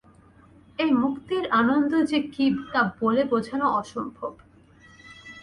[0.79, 4.33] এই মুক্তির আনন্দ যে কী তা বলে বোঝানো অসম্ভব।